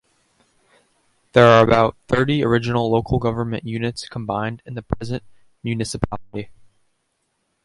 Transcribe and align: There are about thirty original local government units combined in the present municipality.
There 1.33 1.45
are 1.45 1.63
about 1.63 1.95
thirty 2.07 2.43
original 2.43 2.89
local 2.89 3.19
government 3.19 3.65
units 3.65 4.09
combined 4.09 4.63
in 4.65 4.73
the 4.73 4.81
present 4.81 5.21
municipality. 5.61 6.49